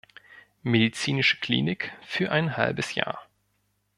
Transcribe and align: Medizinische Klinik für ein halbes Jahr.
Medizinische 0.63 1.39
Klinik 1.41 1.95
für 2.01 2.31
ein 2.31 2.57
halbes 2.57 2.95
Jahr. 2.95 3.27